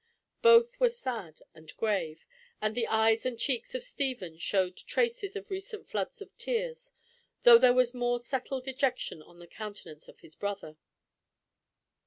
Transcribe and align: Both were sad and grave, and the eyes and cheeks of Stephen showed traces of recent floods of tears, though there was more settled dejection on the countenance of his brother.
Both 0.41 0.79
were 0.79 0.89
sad 0.89 1.43
and 1.53 1.77
grave, 1.77 2.25
and 2.59 2.73
the 2.73 2.87
eyes 2.87 3.23
and 3.23 3.37
cheeks 3.37 3.75
of 3.75 3.83
Stephen 3.83 4.39
showed 4.39 4.75
traces 4.75 5.35
of 5.35 5.51
recent 5.51 5.87
floods 5.87 6.23
of 6.23 6.35
tears, 6.39 6.91
though 7.43 7.59
there 7.59 7.75
was 7.75 7.93
more 7.93 8.19
settled 8.19 8.63
dejection 8.63 9.21
on 9.21 9.37
the 9.37 9.45
countenance 9.45 10.07
of 10.07 10.21
his 10.21 10.35
brother. 10.35 10.75